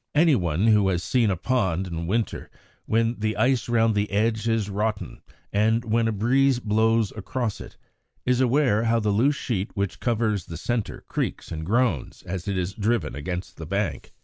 [0.15, 2.49] Any one who has seen a pond in winter,
[2.87, 5.21] when the ice round the edge is rotten
[5.53, 7.77] and when a breeze blows across it,
[8.25, 12.57] is aware how the loose sheet which covers the centre creaks and groans as it
[12.57, 14.11] is driven against the bank.